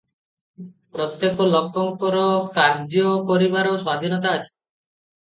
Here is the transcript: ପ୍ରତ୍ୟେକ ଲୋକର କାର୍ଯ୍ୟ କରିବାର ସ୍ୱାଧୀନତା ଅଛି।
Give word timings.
ପ୍ରତ୍ୟେକ 0.93 1.45
ଲୋକର 1.55 2.23
କାର୍ଯ୍ୟ 2.55 3.03
କରିବାର 3.27 3.75
ସ୍ୱାଧୀନତା 3.83 4.33
ଅଛି। 4.39 4.49